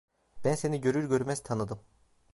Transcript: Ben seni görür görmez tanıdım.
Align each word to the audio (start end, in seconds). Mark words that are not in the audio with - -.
Ben 0.43 0.55
seni 0.55 0.81
görür 0.81 1.09
görmez 1.09 1.43
tanıdım. 1.43 1.79